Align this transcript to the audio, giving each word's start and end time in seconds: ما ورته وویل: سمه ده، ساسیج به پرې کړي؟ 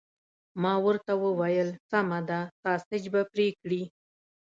ما 0.61 0.73
ورته 0.85 1.13
وویل: 1.23 1.69
سمه 1.91 2.19
ده، 2.29 2.39
ساسیج 2.61 3.03
به 3.13 3.21
پرې 3.31 3.47
کړي؟ 3.61 3.81